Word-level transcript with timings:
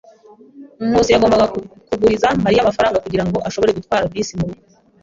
Nkusi 0.87 1.09
yagombaga 1.11 1.45
kuguriza 1.89 2.27
Mariya 2.43 2.59
amafaranga 2.63 3.01
kugirango 3.05 3.37
ashobore 3.47 3.75
gutwara 3.77 4.09
bisi 4.13 4.33
murugo. 4.39 4.63